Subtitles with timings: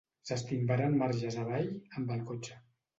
[0.29, 2.63] S'estimbaren marges avall amb el cotxe.